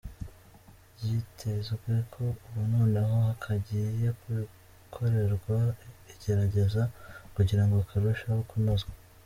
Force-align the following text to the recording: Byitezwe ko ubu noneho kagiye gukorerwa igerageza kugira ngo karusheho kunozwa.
Byitezwe 0.95 1.93
ko 2.13 2.23
ubu 2.45 2.61
noneho 2.73 3.17
kagiye 3.43 4.07
gukorerwa 4.25 5.57
igerageza 6.13 6.81
kugira 7.35 7.63
ngo 7.65 7.77
karusheho 7.89 8.41
kunozwa. 8.49 8.91